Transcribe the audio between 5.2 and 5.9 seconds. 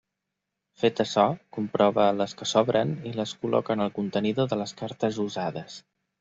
usades.